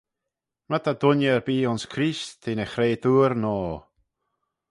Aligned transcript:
My 0.69 0.79
ta 0.83 0.91
dooinney 1.01 1.31
erbee 1.35 1.67
ayns 1.69 1.85
Creest, 1.93 2.31
t'eh 2.41 2.57
ny 2.57 2.65
chretoor 2.71 3.31
noa. 3.41 3.75